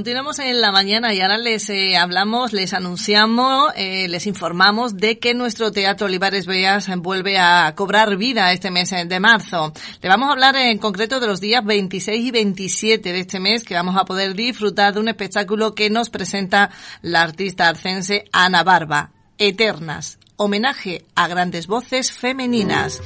[0.00, 5.18] Continuamos en la mañana y ahora les eh, hablamos, les anunciamos, eh, les informamos de
[5.18, 9.74] que nuestro Teatro Olivares Bellas vuelve a cobrar vida este mes de marzo.
[10.00, 13.62] Le vamos a hablar en concreto de los días 26 y 27 de este mes
[13.62, 16.70] que vamos a poder disfrutar de un espectáculo que nos presenta
[17.02, 23.02] la artista arcense Ana Barba, Eternas, homenaje a grandes voces femeninas.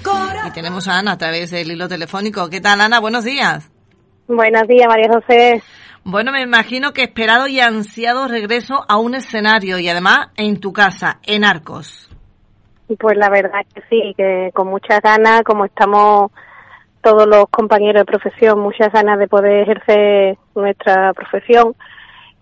[0.47, 2.49] Y tenemos a Ana a través del hilo telefónico.
[2.49, 3.01] ¿Qué tal, Ana?
[3.01, 3.69] Buenos días.
[4.29, 5.61] Buenos días, María José.
[6.07, 10.73] Bueno, me imagino que esperado y ansiado regreso a un escenario y además en tu
[10.73, 12.11] casa, en Arcos.
[12.99, 16.31] Pues la verdad que sí, que con muchas ganas, como estamos
[17.03, 21.75] todos los compañeros de profesión, muchas ganas de poder ejercer nuestra profesión.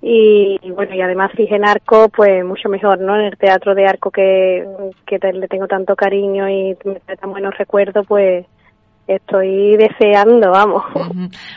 [0.01, 3.15] Y, bueno, y además si en Arco, pues mucho mejor, ¿no?
[3.15, 4.67] En el teatro de Arco que,
[5.07, 8.45] que le tengo tanto cariño y me trae tan buenos recuerdos, pues
[9.17, 10.83] estoy deseando, vamos.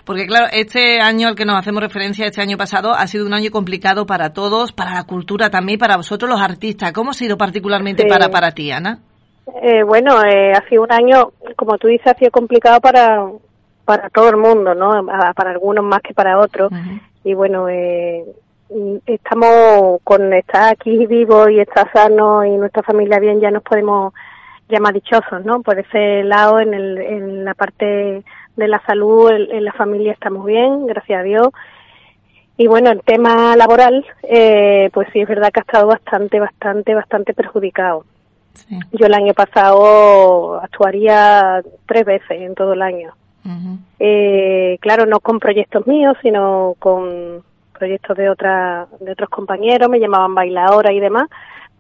[0.06, 3.34] Porque claro, este año al que nos hacemos referencia, este año pasado, ha sido un
[3.34, 6.92] año complicado para todos, para la cultura también, para vosotros los artistas.
[6.94, 9.00] ¿Cómo ha sido particularmente para, para ti, Ana?
[9.61, 13.26] Eh, bueno, eh, ha sido un año, como tú dices, ha sido complicado para,
[13.86, 15.06] para todo el mundo, ¿no?
[15.06, 16.72] Para algunos más que para otros.
[17.23, 18.26] Y bueno, eh,
[19.06, 24.14] estamos con estar aquí vivos y estar sanos y nuestra familia bien, ya nos podemos
[24.69, 25.61] ya más dichosos, ¿no?
[25.61, 28.23] Por ese lado, en, el, en la parte
[28.55, 31.49] de la salud, en, la familia estamos bien, gracias a Dios.
[32.58, 36.95] Y bueno, el tema laboral, eh, pues sí es verdad que ha estado bastante, bastante,
[36.95, 38.05] bastante perjudicado.
[38.93, 43.13] Yo el año pasado actuaría tres veces en todo el año.
[43.99, 47.43] eh, claro, no con proyectos míos, sino con
[47.77, 51.30] proyectos de, otra, de otros compañeros, me llamaban bailadora y demás,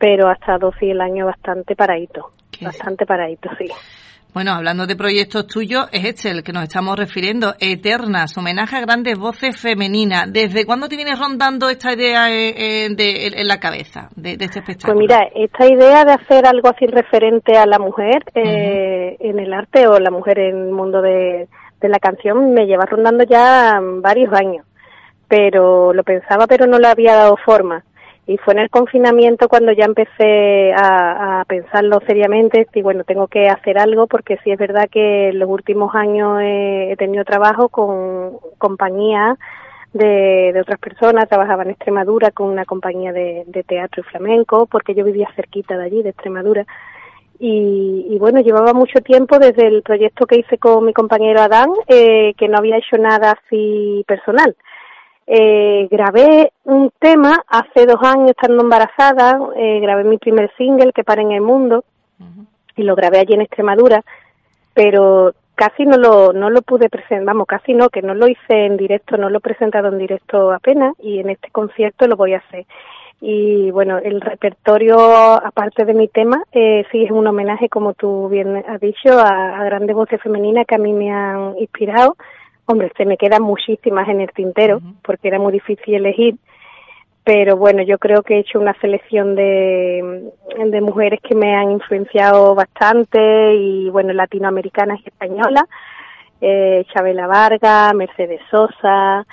[0.05, 2.29] pero hasta dos y el año bastante paradito.
[2.61, 3.67] Bastante paradito, sí.
[4.35, 8.81] Bueno, hablando de proyectos tuyos, es este el que nos estamos refiriendo, Eternas, homenaje a
[8.81, 10.31] grandes voces femeninas.
[10.31, 14.93] ¿Desde cuándo te vienes rondando esta idea eh, eh, en la cabeza de, este espectáculo?
[14.93, 19.53] Pues mira, esta idea de hacer algo así referente a la mujer eh, en el
[19.53, 21.47] arte o la mujer en el mundo de,
[21.81, 24.67] de la canción me lleva rondando ya varios años.
[25.27, 27.83] Pero lo pensaba, pero no le había dado forma
[28.27, 33.49] y fue en el confinamiento cuando ya empecé a, pensarlo seriamente y bueno tengo que
[33.49, 38.37] hacer algo porque sí es verdad que en los últimos años he, tenido trabajo con
[38.57, 39.37] compañías
[39.93, 41.29] de, otras personas.
[41.29, 45.85] Trabajaba en Extremadura con una compañía de, teatro y flamenco porque yo vivía cerquita de
[45.85, 46.65] allí de Extremadura.
[47.37, 52.33] Y, bueno llevaba mucho tiempo desde el proyecto que hice con mi compañero Adán eh,
[52.37, 54.55] que no había hecho nada así personal
[55.27, 61.03] eh, grabé un tema hace dos años estando embarazada, eh, grabé mi primer single, Que
[61.03, 61.83] para en el mundo,
[62.75, 64.03] y lo grabé allí en Extremadura,
[64.73, 68.65] pero casi no lo, no lo pude presentar, vamos, casi no, que no lo hice
[68.65, 72.33] en directo, no lo he presentado en directo apenas, y en este concierto lo voy
[72.33, 72.65] a hacer.
[73.21, 78.27] Y bueno, el repertorio, aparte de mi tema, eh, sí es un homenaje, como tú
[78.27, 82.15] bien has dicho, a grandes voces femeninas que a mí me han inspirado
[82.67, 86.35] Hombre, se me quedan muchísimas en el tintero porque era muy difícil elegir,
[87.23, 90.31] pero bueno, yo creo que he hecho una selección de,
[90.65, 95.65] de mujeres que me han influenciado bastante y bueno, latinoamericanas y españolas,
[96.41, 99.25] eh, Chabela Vargas, Mercedes Sosa,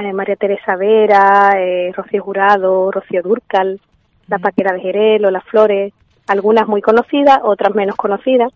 [0.00, 3.80] eh, María Teresa Vera, eh, Rocío Jurado, Rocío Durcal,
[4.28, 5.92] La Paquera de Jerez, Las Flores,
[6.28, 8.52] algunas muy conocidas, otras menos conocidas.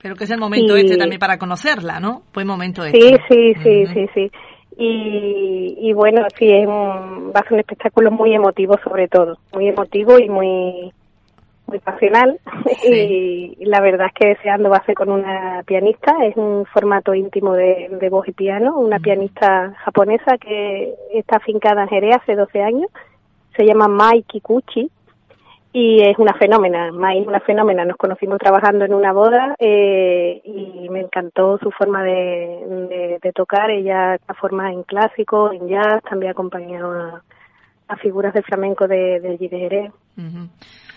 [0.00, 2.22] Pero que es el momento este también para conocerla, ¿no?
[2.34, 3.00] Buen momento este.
[3.00, 4.30] Sí, sí, sí, sí, sí.
[4.78, 9.38] Y, y bueno, sí, es un, va a ser un espectáculo muy emotivo sobre todo,
[9.54, 10.92] muy emotivo y muy
[11.66, 12.38] muy pasional.
[12.88, 17.14] Y, la verdad es que deseando va a ser con una pianista, es un formato
[17.14, 22.36] íntimo de, de voz y piano, una pianista japonesa que está afincada en Jerez hace
[22.36, 22.90] 12 años,
[23.56, 24.90] se llama Mai Kikuchi
[25.78, 27.84] y es una fenómena, es una fenómena.
[27.84, 33.70] Nos conocimos trabajando en una boda eh, y me encantó su forma de, de, tocar.
[33.70, 37.22] Ella formada en clásico, en jazz, también acompañado a,
[37.88, 39.92] a figuras de flamenco de, de Jerez.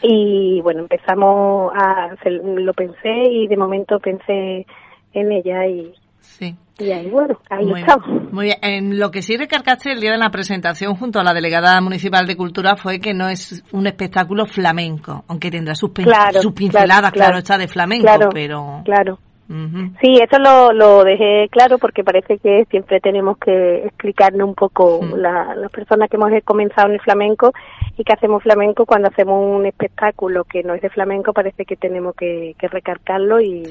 [0.01, 4.65] Y bueno, empezamos a, lo pensé y de momento pensé
[5.11, 6.55] en ella y, Sí.
[6.79, 8.31] Y ahí, bueno, ahí muy estamos.
[8.31, 8.57] muy bien.
[8.61, 12.25] En lo que sí recargaste el día de la presentación junto a la delegada municipal
[12.25, 17.57] de Cultura fue que no es un espectáculo flamenco, aunque tendrá sus, pinceladas, claro, está
[17.57, 18.81] de flamenco, pero...
[18.85, 19.19] Claro.
[19.99, 24.99] Sí, eso lo, lo dejé claro porque parece que siempre tenemos que explicarle un poco
[25.17, 27.51] la, las personas que hemos comenzado en el flamenco
[27.97, 31.75] y que hacemos flamenco cuando hacemos un espectáculo que no es de flamenco parece que
[31.75, 33.63] tenemos que, que recargarlo y,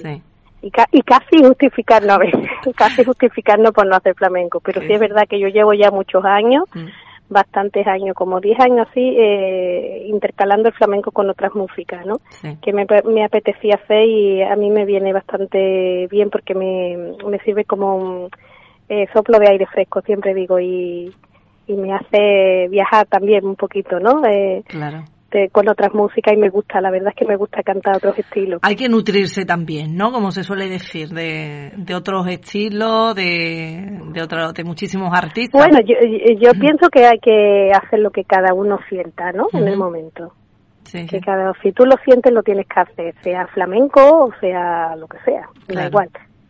[0.62, 4.92] y, y casi justificarnos a veces, casi justificarnos por no hacer flamenco, pero sí.
[4.92, 6.86] es verdad que yo llevo ya muchos años, mm.
[7.28, 12.16] bastantes años, como 10 años así, eh, intercalando el flamenco con otras músicas, ¿no?
[12.62, 17.38] Que me, me, apetecía hacer y a mí me viene bastante bien porque me, me
[17.40, 18.30] sirve como un
[18.88, 21.12] eh, soplo de aire fresco, siempre digo, y,
[21.66, 24.24] y me hace viajar también un poquito, ¿no?
[24.26, 25.04] Eh, claro.
[25.52, 28.60] Con otras músicas y me gusta, la verdad es que me gusta cantar otros estilos.
[28.62, 30.10] Hay que nutrirse también, ¿no?
[30.10, 35.66] Como se suele decir, de, de otros estilos, de, de, otro, de muchísimos artistas.
[35.66, 35.96] Bueno, yo,
[36.40, 39.48] yo pienso que hay que hacer lo que cada uno sienta, ¿no?
[39.52, 40.32] En el momento.
[40.84, 44.96] Sí, que cada, si tú lo sientes, lo tienes que hacer, sea flamenco o sea
[44.96, 46.08] lo que sea, da igual.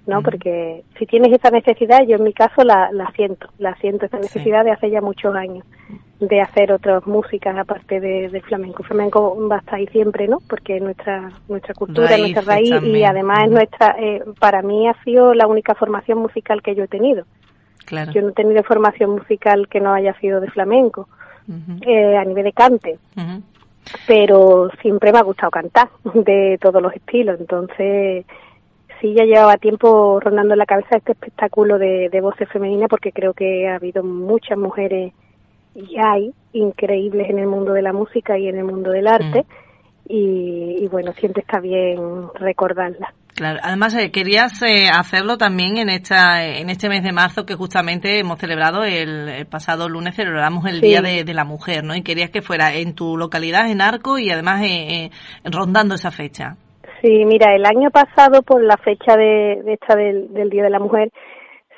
[0.09, 0.23] ¿No?
[0.23, 4.19] Porque si tienes esa necesidad, yo en mi caso la, la siento, la siento, esa
[4.19, 5.65] necesidad de hace ya muchos años
[6.19, 8.83] de hacer otras músicas aparte de, flamenco.
[8.83, 10.39] Flamenco va a estar ahí siempre, ¿no?
[10.49, 15.35] Porque nuestra nuestra cultura, nuestra raíz y además es nuestra, eh, para mí ha sido
[15.35, 17.25] la única formación musical que yo he tenido.
[17.85, 18.11] Claro.
[18.13, 21.09] Yo no he tenido formación musical que no haya sido de flamenco,
[21.83, 22.99] eh, a nivel de cante.
[24.07, 28.25] Pero siempre me ha gustado cantar de todos los estilos, entonces
[29.01, 33.69] sí ya llevaba tiempo rondando la cabeza este espectáculo de, voces femeninas porque creo que
[33.69, 35.13] ha habido muchas mujeres
[35.75, 39.43] y hay increíbles en el mundo de la música y en el mundo del arte
[39.43, 40.09] mm.
[40.09, 41.99] y, bueno, siempre está bien
[42.35, 43.15] recordarlas.
[43.35, 47.55] Claro, además eh, querías eh, hacerlo también en esta en este mes de marzo que
[47.55, 51.95] justamente hemos celebrado el, pasado lunes celebramos el Día de, la Mujer, ¿no?
[51.95, 55.11] Y querías que fuera en tu localidad, en Arco y además eh,
[55.45, 56.57] rondando esa fecha.
[57.01, 61.11] Sí, mira, el año pasado, por la fecha de, esta del, Día de la Mujer,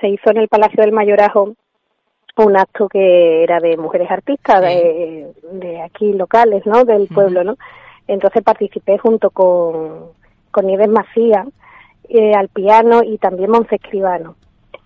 [0.01, 1.55] se hizo en el Palacio del Mayorajo
[2.37, 6.85] un acto que era de mujeres artistas de, de aquí locales, ¿no?
[6.85, 7.57] Del pueblo, ¿no?
[8.07, 10.07] Entonces participé junto con,
[10.51, 11.45] con Nieves Macía
[12.09, 14.35] eh, al piano y también Monse Escribano,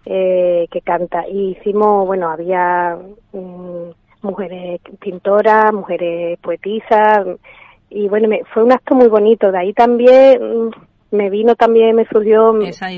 [0.04, 1.26] eh, que canta.
[1.28, 2.98] Y hicimos, bueno, había
[3.32, 3.90] mm,
[4.22, 7.26] mujeres pintoras, mujeres poetisas,
[7.94, 9.52] y bueno, me, fue un acto muy bonito.
[9.52, 10.70] De ahí también mm,
[11.12, 12.52] me vino también, me surgió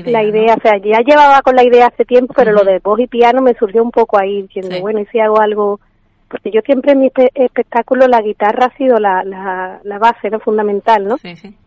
[0.05, 2.99] la idea, o sea, ya llevaba con la idea hace tiempo, pero lo de voz
[2.99, 5.79] y piano me surgió un poco ahí, diciendo, bueno, y si hago algo,
[6.27, 10.39] porque yo siempre en mi espectáculo la guitarra ha sido la, la, la base, ¿no?
[10.39, 11.17] Fundamental, ¿no?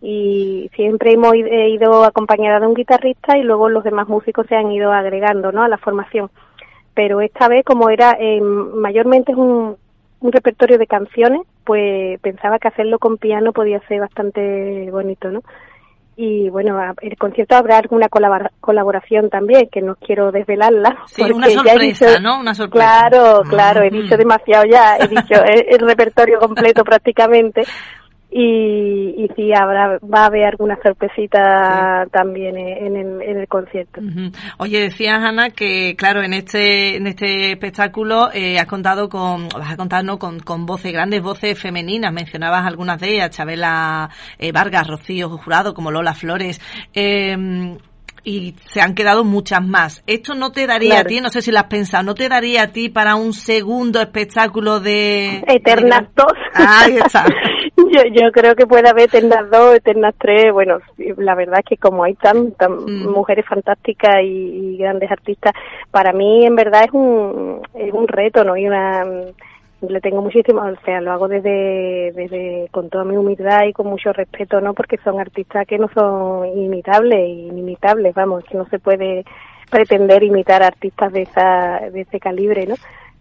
[0.02, 4.72] Y siempre hemos ido acompañada de un guitarrista y luego los demás músicos se han
[4.72, 5.62] ido agregando, ¿no?
[5.62, 6.30] A la formación.
[6.94, 9.76] Pero esta vez, como era, eh, mayormente es un,
[10.20, 15.42] un repertorio de canciones, pues pensaba que hacerlo con piano podía ser bastante bonito, ¿no?
[16.16, 18.08] Y bueno, el concierto habrá alguna
[18.60, 20.98] colaboración también, que no quiero desvelarla.
[21.06, 22.38] Sí, una sorpresa, ¿no?
[22.38, 23.08] Una sorpresa.
[23.08, 27.62] Claro, claro, he dicho demasiado ya, he dicho el repertorio completo prácticamente,
[28.30, 34.00] y, y sí habrá va a haber alguna sorpresita también en el, en el concierto.
[34.58, 39.72] Oye, decías Ana que claro en este en este espectáculo eh, has contado con vas
[39.72, 44.86] a contarnos con, con voces grandes voces femeninas mencionabas algunas de ellas Chabela eh, Vargas,
[44.86, 46.60] Rocío Jurado como Lola Flores.
[46.94, 47.36] Eh,
[48.24, 50.02] y se han quedado muchas más.
[50.06, 52.64] Esto no te daría a ti, no sé si lo has pensado, no te daría
[52.64, 55.42] a ti para un segundo espectáculo de...
[55.46, 56.32] Eternas dos.
[56.54, 57.24] ahí está.
[57.94, 60.78] yo, yo creo que puede haber Eternas dos, Eternas tres, bueno,
[61.16, 63.08] la verdad es que como hay tan, tan mm.
[63.10, 65.52] mujeres fantásticas y, grandes artistas,
[65.90, 68.56] para mí en verdad es un, es un reto, ¿no?
[68.56, 69.04] Y una
[69.88, 73.86] le tengo muchísimo, o sea, lo hago desde, desde con toda mi humildad y con
[73.86, 74.74] mucho respeto, ¿no?
[74.74, 79.24] Porque son artistas que no son imitables, inimitables, vamos, que no se puede
[79.70, 82.74] pretender imitar artistas de esa, de ese calibre, ¿no?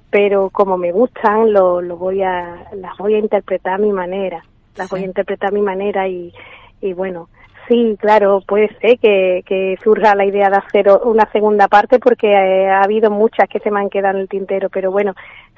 [0.09, 4.43] Pero como me gustan, lo, lo voy a, las voy a interpretar a mi manera,
[4.75, 6.33] las voy a interpretar a mi manera y,
[6.81, 7.29] y bueno,
[7.69, 12.27] Sí, claro, puede ser que, que, surja la idea de hacer una segunda parte porque
[12.27, 15.13] eh, ha habido muchas que se me han quedado en el tintero, pero bueno,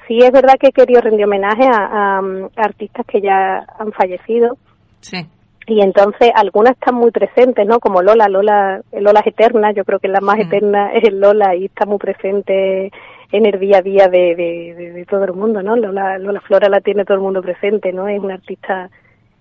[0.06, 2.20] sí es verdad que he querido rendir homenaje a,
[2.56, 4.58] artistas que ya han fallecido.
[5.00, 5.26] Sí.
[5.66, 7.80] Y entonces algunas están muy presentes, ¿no?
[7.80, 10.40] Como Lola, Lola, Lola es eterna, yo creo que la más mm.
[10.42, 12.90] eterna es Lola y está muy presente
[13.30, 15.76] en el día a día de, de, de, todo el mundo, ¿no?
[15.76, 18.06] Lola, Lola Flora la tiene todo el mundo presente, ¿no?
[18.06, 18.90] Es una artista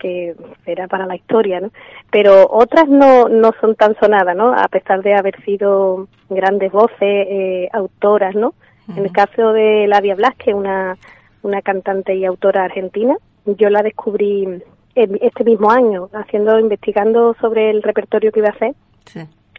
[0.02, 1.70] que será para la historia, ¿no?
[2.12, 4.54] Pero otras no, no son tan sonadas, ¿no?
[4.54, 8.54] A pesar de haber sido grandes voces, eh, autoras, ¿no?
[8.90, 10.98] En el caso de Ladia Blasque, una,
[11.44, 13.16] una cantante y autora argentina,
[13.46, 14.62] yo la descubrí
[14.96, 18.76] este mismo año, haciendo, investigando sobre el repertorio que iba a hacer.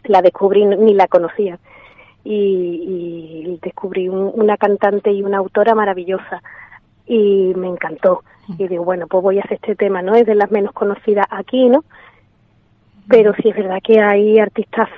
[0.03, 1.57] La descubrí, ni la conocía.
[2.25, 2.35] Y,
[3.47, 6.43] y descubrí una cantante y una autora maravillosa.
[7.05, 8.23] Y me encantó
[8.57, 10.15] y digo, bueno, pues voy a hacer este tema, ¿no?
[10.15, 11.83] Es de las menos conocidas aquí, ¿no?
[13.07, 14.89] pero sí es verdad que hay artistas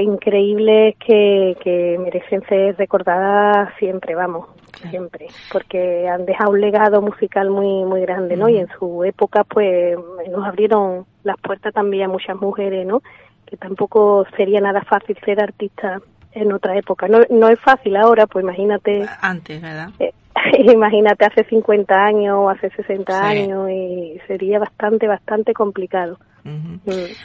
[0.00, 4.46] increíbles que, que merecen ser recordadas siempre, vamos,
[4.90, 8.48] siempre, porque han dejado un legado musical muy muy grande, ¿no?
[8.48, 9.96] Y en su época, pues,
[10.30, 13.02] nos abrieron las puertas también a muchas mujeres, ¿no?
[13.46, 16.00] Que tampoco sería nada fácil ser artista
[16.32, 17.08] en otra época.
[17.08, 19.06] No, no es fácil ahora, pues imagínate.
[19.20, 19.90] Antes, ¿verdad?
[19.98, 20.12] Eh,
[20.58, 26.18] imagínate hace 50 años o hace 60 años y sería bastante, bastante complicado.
[26.44, 26.76] Mm.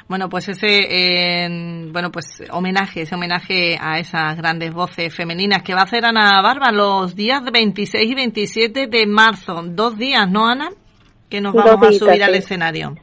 [0.07, 1.47] Bueno, pues ese,
[1.91, 6.41] bueno, pues homenaje, ese homenaje a esas grandes voces femeninas que va a hacer Ana
[6.41, 9.61] Barba los días 26 y 27 de marzo.
[9.63, 10.69] Dos días, ¿no, Ana?
[11.29, 12.95] Que nos vamos a subir al escenario.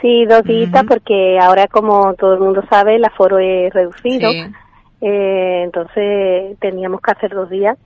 [0.00, 4.30] Sí, dos días, porque ahora, como todo el mundo sabe, el aforo es reducido.
[5.02, 7.76] Eh, entonces teníamos que hacer dos días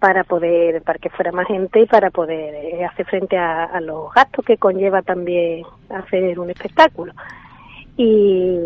[0.00, 4.12] para poder, para que fuera más gente y para poder eh, hacer frente a, los
[4.12, 7.12] gastos que conlleva también hacer un espectáculo.
[7.96, 8.56] Y,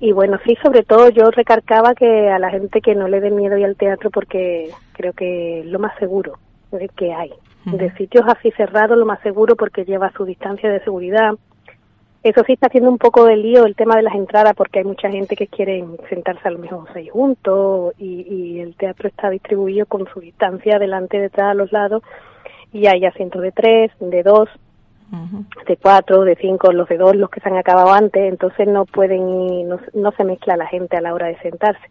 [0.00, 3.30] y bueno, sí, sobre todo yo recargaba que a la gente que no le dé
[3.30, 6.38] miedo ir al teatro porque creo que es lo más seguro
[6.96, 7.32] que hay.
[7.64, 11.34] De sitios así cerrados, lo más seguro porque lleva su distancia de seguridad,
[12.22, 14.84] eso sí está haciendo un poco de lío el tema de las entradas porque hay
[14.84, 19.86] mucha gente que quiere sentarse a lo mejor seis juntos y, el teatro está distribuido
[19.86, 22.02] con su distancia delante, detrás, a los lados
[22.72, 24.48] y hay asientos de tres, de dos,
[25.66, 28.86] de cuatro, de cinco, los de dos, los que se han acabado antes, entonces no
[28.86, 31.82] pueden y no, se mezcla la gente a la hora de sentarse.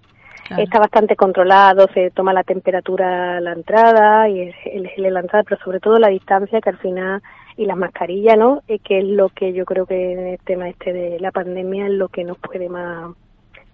[0.57, 5.21] Está bastante controlado, se toma la temperatura a la entrada y el, el, el, la
[5.21, 7.21] entrada, pero sobre todo la distancia que al final
[7.57, 8.61] y las mascarillas, ¿no?
[8.67, 11.87] Eh, que es lo que yo creo que en el tema este de la pandemia
[11.87, 13.13] es lo que nos puede más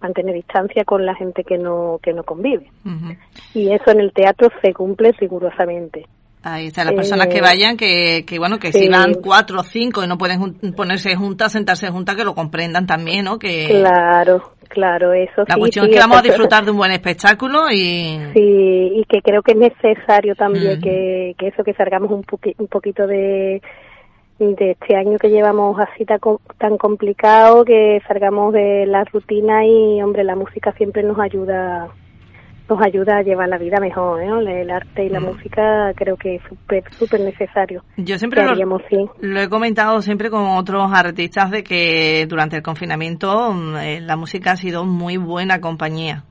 [0.01, 2.69] mantener distancia con la gente que no que no convive.
[3.53, 6.05] Y eso en el teatro se cumple rigurosamente.
[6.43, 9.63] Ahí están las personas que eh, vayan, que, que bueno, que si van cuatro o
[9.63, 13.37] cinco y no pueden ponerse juntas, sentarse juntas, que lo comprendan también, ¿no?
[13.37, 17.69] Que claro, claro, eso La cuestión es que vamos a disfrutar de un buen espectáculo
[17.71, 18.19] y...
[18.33, 22.23] Sí, y que creo que es necesario también que, que eso, que salgamos un,
[22.59, 23.61] un poquito de
[24.39, 26.19] de este año que llevamos así tan,
[26.59, 31.87] tan complicado, que salgamos de la rutina y, hombre, la música siempre nos ayuda
[32.69, 34.61] nos ayuda a llevar la vida mejor, ¿eh?
[34.61, 35.25] El arte y la mm.
[35.25, 37.83] música creo que es súper, súper necesario.
[37.97, 43.53] Yo siempre lo, lo, he comentado siempre con otros artistas de que durante el confinamiento
[43.53, 46.23] mm, eh, la música ha sido muy buena compañía.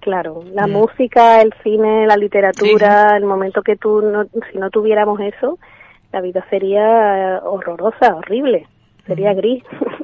[0.00, 0.70] Claro, la mm.
[0.70, 5.58] música, el cine, la literatura, el momento que tú, no, si no tuviéramos eso,
[6.12, 8.66] la vida sería horrorosa, horrible,
[9.06, 9.64] sería gris.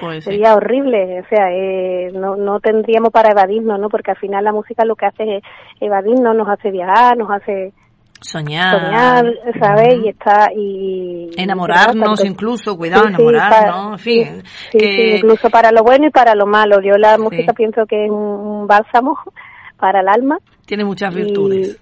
[0.00, 3.90] Pues Sería horrible, o sea, eh, no, no tendríamos para evadirnos, ¿no?
[3.90, 5.42] Porque al final la música lo que hace es
[5.78, 7.74] evadirnos, nos hace viajar, nos hace
[8.20, 9.26] soñar, soñar
[9.58, 9.98] ¿sabes?
[10.02, 15.16] Y está y enamorarnos incluso, cuidado, enamorarnos, en fin, que...
[15.16, 16.80] incluso para lo bueno y para lo malo.
[16.80, 19.18] Yo la música pienso que es un bálsamo
[19.78, 20.38] para el alma.
[20.66, 21.78] Tiene muchas virtudes.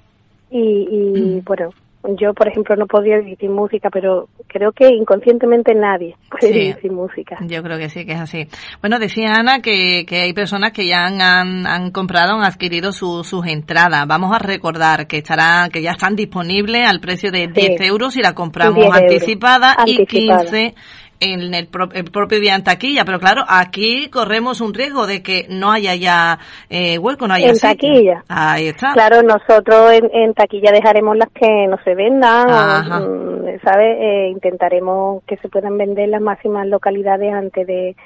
[0.50, 1.70] Y, y, bueno,
[2.04, 6.78] yo, por ejemplo, no podía vivir sin música, pero creo que inconscientemente nadie puede vivir
[6.80, 7.38] sin música.
[7.46, 8.46] Yo creo que sí, que es así.
[8.80, 13.46] Bueno, decía Ana que, que hay personas que ya han, han, comprado, han adquirido sus
[13.46, 14.06] entradas.
[14.06, 18.22] Vamos a recordar que estará, que ya están disponibles al precio de 10 euros si
[18.22, 20.74] la compramos anticipada, anticipada, y 15
[21.20, 25.70] en el, propio día en taquilla, pero claro, aquí corremos un riesgo de que no
[25.72, 26.38] haya ya
[26.70, 28.24] eh, hueco, no haya En taquilla.
[28.28, 28.92] Ahí está.
[28.92, 33.96] Claro, nosotros en, taquilla dejaremos las que no se vendan, mm, ¿sabes?
[34.00, 37.96] Eh, intentaremos que se puedan vender las máximas localidades antes de,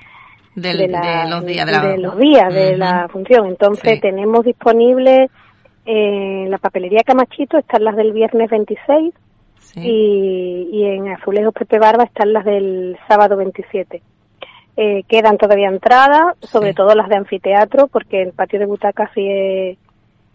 [0.54, 0.88] de,
[1.28, 3.46] los días de la, los días de la función.
[3.46, 5.30] Entonces tenemos disponibles
[5.84, 9.12] en la papelería Camachito, están las del viernes 26,
[9.74, 14.02] y, y, en Azulejos Pepe Barba están las del sábado 27.
[14.76, 19.76] Eh, quedan todavía entradas, sobre todo las de anfiteatro, porque el patio de butacas sigue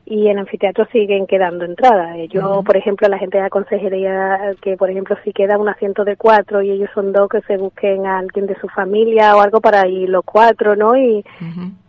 [0.05, 2.15] y en anfiteatro siguen quedando entradas.
[2.17, 5.67] Eh, yo, por ejemplo, la gente de la consejería que, por ejemplo, si queda un
[5.67, 9.35] asiento de cuatro y ellos son dos, que se busquen a alguien de su familia
[9.35, 10.95] o algo para ir los cuatro, ¿no?
[10.95, 11.25] Y,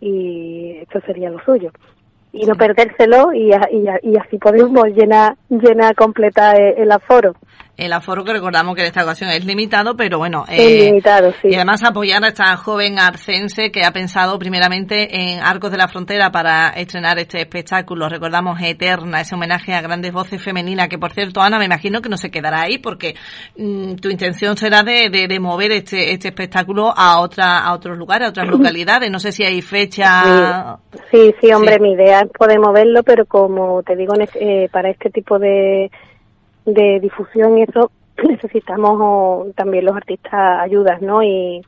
[0.01, 1.71] y esto sería lo suyo
[2.31, 7.35] y no perdérselo y, y, y, así podemos llenar, llenar completa el aforo
[7.79, 10.45] el aforo que recordamos que en esta ocasión es limitado, pero bueno.
[10.47, 11.49] Eh, limitado, sí.
[11.49, 15.87] Y además apoyar a esta joven arcense que ha pensado primeramente en Arcos de la
[15.87, 18.09] Frontera para estrenar este espectáculo.
[18.09, 22.09] Recordamos Eterna, ese homenaje a grandes voces femeninas, que por cierto, Ana, me imagino que
[22.09, 23.15] no se quedará ahí porque
[23.57, 28.27] mm, tu intención será de, de, mover este, este espectáculo a otra, a otros lugares,
[28.27, 29.09] a otras localidades.
[29.09, 30.77] No sé si hay fecha.
[31.11, 35.09] Sí, sí, hombre, mi idea es poder moverlo, pero como te digo, eh, para este
[35.09, 35.89] tipo de
[36.65, 37.91] de difusión y eso
[38.27, 41.23] necesitamos también los artistas ayudas, ¿no?
[41.23, 41.61] Y,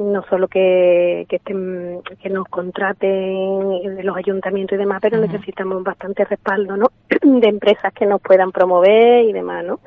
[0.00, 5.82] no solo que, que, estén, que nos contraten de los ayuntamientos y demás, pero necesitamos
[5.84, 6.86] bastante respaldo, ¿no?
[7.22, 9.80] de empresas que nos puedan promover y demás, ¿no?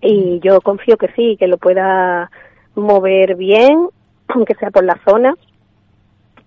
[0.00, 2.30] Y yo confío que sí, que lo pueda
[2.74, 3.88] mover bien,
[4.28, 5.34] aunque sea por la zona,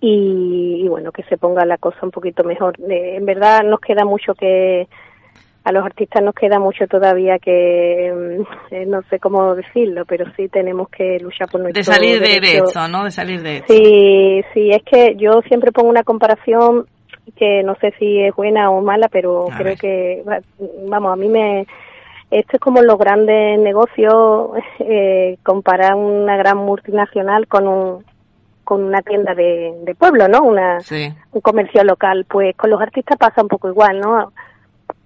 [0.01, 2.75] y, bueno, que se ponga la cosa un poquito mejor.
[2.87, 4.87] en verdad nos queda mucho que,
[5.65, 10.25] a los artistas nos queda mucho todavía que, mm, eh, no sé cómo decirlo, pero
[10.37, 13.03] sí tenemos que luchar por nuestro De salir de eso, ¿no?
[13.03, 13.65] De salir de eso.
[13.67, 16.85] Sí, sí, es que yo siempre pongo una comparación
[17.35, 20.23] que no sé si es buena o mala, pero creo que,
[20.87, 21.65] vamos, a mí me...
[22.29, 28.05] Esto es como los grandes negocios, eh, comparar una gran multinacional con un,
[28.63, 30.43] con una tienda de, pueblo, ¿no?
[30.43, 30.77] Una,
[31.31, 32.25] Un comercio local.
[32.29, 34.31] Pues con los artistas pasa un poco igual, ¿no?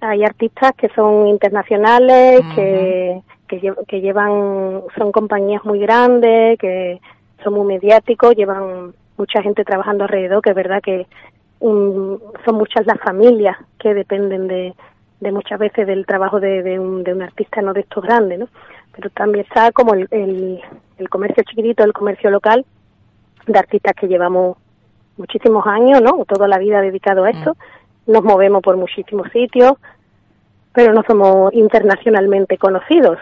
[0.02, 7.02] Hay artistas que son internacionales, que, que, llevan, son compañías muy grandes, que
[7.44, 11.08] son muy mediáticos, llevan mucha gente trabajando alrededor, que es verdad que
[11.60, 14.74] son muchas las familias que dependen de,
[15.20, 18.40] de muchas veces del trabajo de, de, un, de un artista no de estos grandes,
[18.40, 18.48] ¿no?
[18.96, 20.62] Pero también está como el, el,
[20.98, 22.66] el comercio chiquitito, el comercio local,
[23.46, 24.58] de artistas que llevamos
[25.18, 26.24] muchísimos años, ¿no?
[26.26, 27.52] Toda la vida dedicado a esto.
[27.52, 27.79] Mm.
[28.10, 29.74] Nos movemos por muchísimos sitios,
[30.74, 33.20] pero no somos internacionalmente conocidos.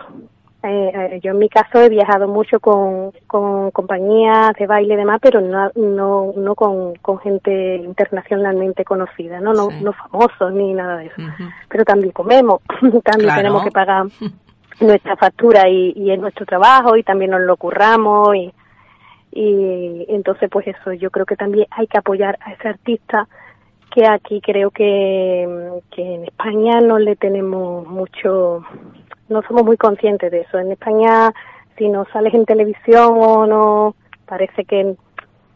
[0.63, 4.98] Eh, eh, yo en mi caso he viajado mucho con, con compañías de baile y
[4.98, 10.74] demás, pero no, no, no con, con gente internacionalmente conocida, no, no, no famosos ni
[10.74, 11.22] nada de eso.
[11.67, 12.62] Pero también comemos,
[13.03, 14.06] también tenemos que pagar
[14.79, 18.53] nuestra factura y, y es nuestro trabajo y también nos lo curramos y,
[19.32, 23.27] y entonces pues eso yo creo que también hay que apoyar a ese artista
[23.94, 25.48] que aquí creo que,
[25.91, 28.63] que en España no le tenemos mucho
[29.29, 30.58] no somos muy conscientes de eso.
[30.58, 31.34] En España
[31.77, 34.96] si no sales en televisión o no parece que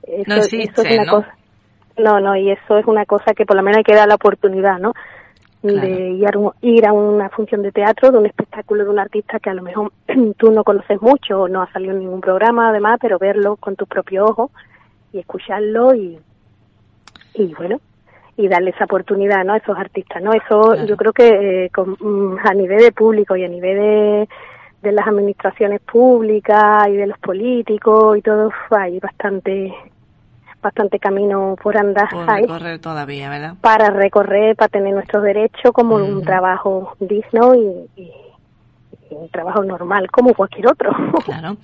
[0.03, 1.35] eso, no existe, es una cosa
[1.97, 4.15] no no y eso es una cosa que por lo menos hay que dar la
[4.15, 4.93] oportunidad no
[5.62, 6.17] de
[6.62, 9.62] ir a, una función de teatro, de un espectáculo de un artista que a lo
[9.62, 9.91] mejor
[10.38, 13.75] tú no conoces mucho o no ha salido en ningún programa además, pero verlo con
[13.75, 14.51] tus propios ojos
[15.13, 16.19] y escucharlo y,
[17.36, 17.79] y bueno,
[18.41, 19.54] y darle esa oportunidad ¿no?
[19.54, 20.21] a esos artistas.
[20.21, 20.34] ¿no?
[20.34, 24.30] Eso yo creo que eh, mm, a nivel de público y a nivel de,
[24.82, 29.73] de las administraciones públicas y de los políticos y todo, hay bastante
[30.62, 33.56] bastante camino por andar por recorrer todavía, ¿verdad?
[33.62, 37.89] Para recorrer, para tener nuestros derechos como un trabajo digno y
[39.15, 40.91] un trabajo normal como cualquier otro.
[41.21, 41.58] Claro,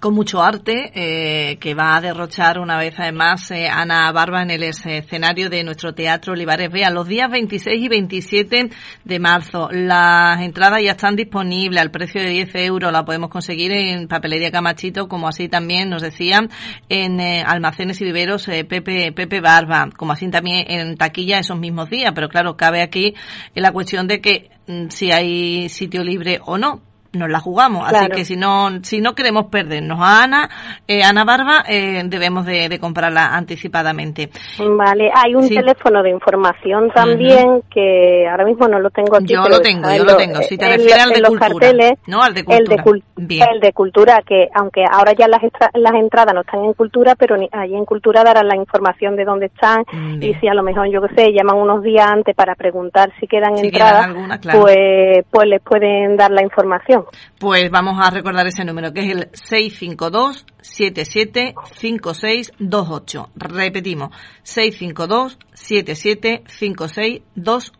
[0.00, 4.50] con mucho arte eh, que va a derrochar una vez además eh, Ana Barba en
[4.50, 8.70] el escenario de nuestro Teatro Olivares Vea los días 26 y 27
[9.04, 9.68] de marzo.
[9.70, 14.50] Las entradas ya están disponibles al precio de 10 euros, la podemos conseguir en Papelería
[14.50, 16.48] Camachito, como así también nos decían
[16.88, 21.88] en eh, Almacenes y Viveros Pepe, Pepe Barba, como así también en taquilla esos mismos
[21.88, 23.14] días, pero claro, cabe aquí
[23.54, 27.90] la cuestión de que mm, si hay sitio libre o no nos la jugamos.
[27.90, 30.50] Así que si no, si no queremos perdernos a Ana,
[30.86, 34.30] eh, Ana Barba, eh, debemos de, comprarla anticipadamente.
[34.58, 39.32] Vale, hay un teléfono de información también que ahora mismo no lo tengo aquí.
[39.32, 40.42] Yo lo tengo, yo lo tengo.
[40.42, 41.48] Si te refieres al de los cultura.
[41.48, 42.82] Carteles, no, al de cultura.
[43.16, 45.40] El de, cultura, que aunque ahora ya las,
[45.74, 49.24] las entradas no están en cultura, pero ni, allí en cultura darán la información de
[49.24, 49.84] dónde están
[50.20, 53.26] y si a lo mejor, yo qué sé, llaman unos días antes para preguntar si
[53.26, 54.10] quedan entradas,
[54.52, 57.03] pues, pues les pueden dar la información.
[57.38, 63.30] Pues vamos a recordar ese número, que es el 652 775628.
[63.36, 64.10] Repetimos,
[64.42, 67.72] 652 775628.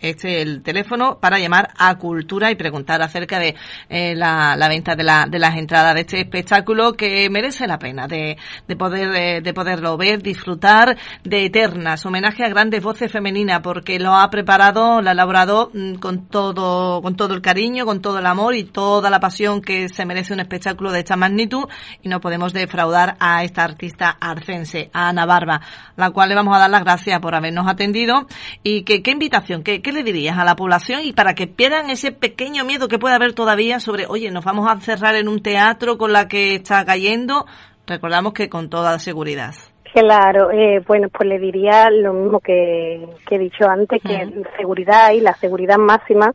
[0.00, 3.54] Este es el teléfono para llamar a Cultura y preguntar acerca de
[3.88, 8.08] eh, la, venta de, la, de las entradas de este espectáculo que merece la pena
[8.08, 13.60] de, de poder eh, de poderlo ver, disfrutar de Eternas, homenaje a grandes voces femeninas
[13.60, 18.00] porque lo ha preparado, lo ha elaborado mm, con todo con todo el cariño, con
[18.00, 21.64] todo el amor y toda la pasión que se merece un espectáculo de esta magnitud.
[22.02, 25.60] Y no podemos defraudar a esta artista arcense, Ana Barba,
[25.96, 28.26] la cual le vamos a dar las gracias por habernos atendido
[28.62, 31.90] y que qué invitación, qué, qué le dirías a la población y para que pierdan
[31.90, 35.42] ese pequeño miedo que puede haber todavía sobre, oye, nos vamos a encerrar en un
[35.42, 37.46] teatro con la que está cayendo,
[37.86, 39.54] recordamos que con toda seguridad.
[39.92, 45.20] Claro, eh, bueno, pues le diría lo mismo que, he dicho antes, que seguridad y
[45.20, 46.32] la seguridad máxima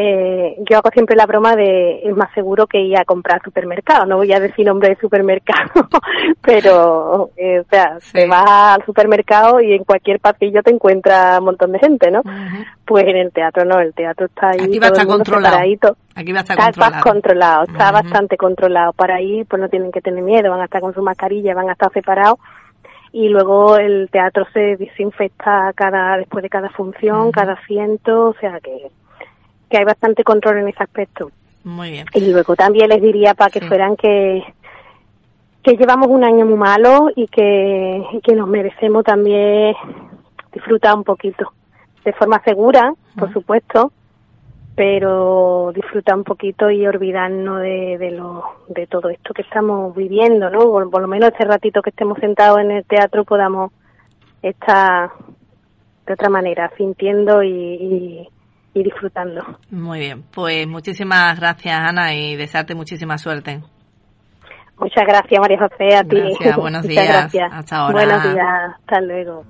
[0.00, 4.06] eh, yo hago siempre la broma de es más seguro que ir a comprar supermercado.
[4.06, 5.88] No voy a decir nombre de supermercado,
[6.40, 11.46] pero eh, o sea, te vas al supermercado y en cualquier pasillo te encuentra un
[11.46, 12.22] montón de gente, ¿no?
[12.84, 14.60] Pues en el teatro no, el teatro está ahí.
[14.60, 15.56] Aquí va a estar controlado.
[16.14, 17.64] Aquí va a estar está controlado.
[17.64, 18.92] Está bastante controlado.
[18.92, 21.70] Para ahí pues no tienen que tener miedo, van a estar con su mascarilla, van
[21.70, 22.38] a estar separados
[23.10, 28.60] y luego el teatro se desinfecta cada después de cada función, cada asiento, o sea
[28.60, 28.92] que
[29.68, 31.30] que hay bastante control en ese aspecto.
[31.64, 32.06] Muy bien.
[32.14, 34.42] Y luego también les diría para que fueran que
[35.62, 39.74] que llevamos un año muy malo y que, que nos merecemos también
[40.52, 41.52] disfrutar un poquito.
[42.04, 43.92] De forma segura, por supuesto,
[44.74, 50.48] pero disfrutar un poquito y olvidarnos de, de, lo, de todo esto que estamos viviendo,
[50.48, 50.60] ¿no?
[50.60, 53.72] Por, lo menos este ratito que estemos sentados en el teatro podamos
[54.40, 55.10] estar
[56.06, 58.28] de otra manera, sintiendo y y
[58.74, 59.42] disfrutando.
[59.70, 63.60] Muy bien, pues muchísimas gracias Ana y desearte muchísima suerte.
[64.78, 66.22] Muchas gracias María José, a ti.
[66.56, 67.08] buenos días.
[67.08, 67.50] Gracias.
[67.52, 67.92] Hasta ahora.
[67.94, 68.46] Buenos días,
[68.78, 69.44] hasta luego.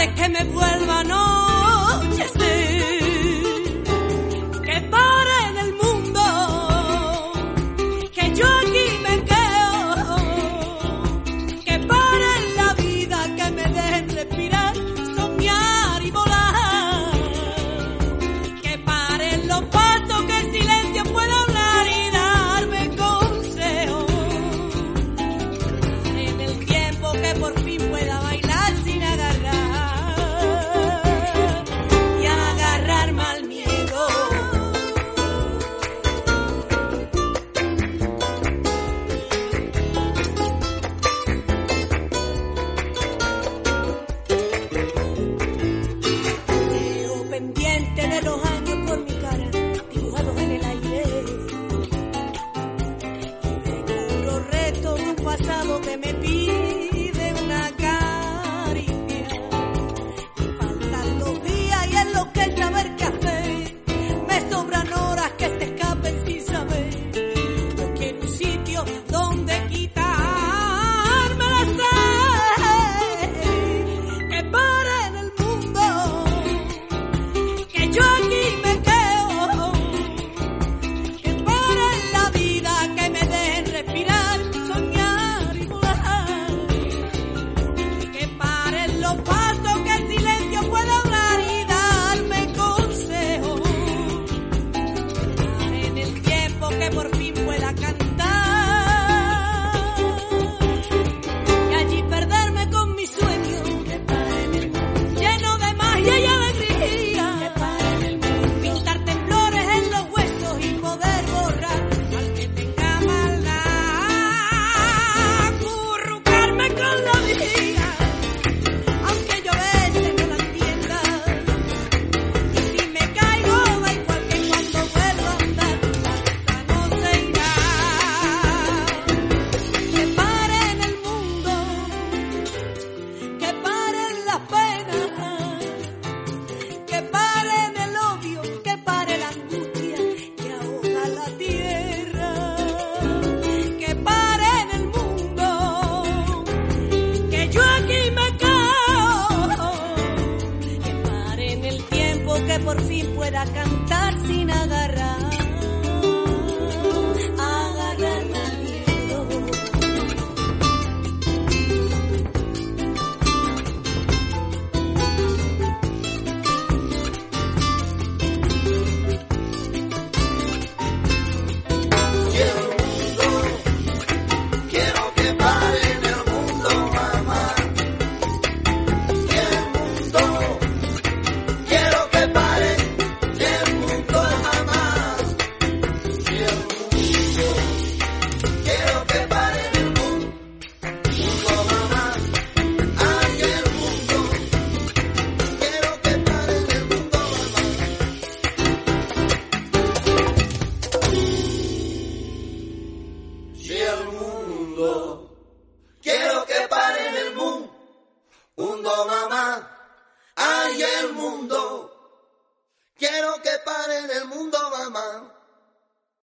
[0.00, 1.49] Antes que me vuelva anochecer.